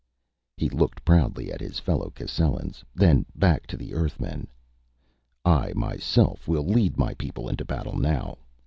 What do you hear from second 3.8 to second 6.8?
Earthmen. "I myself will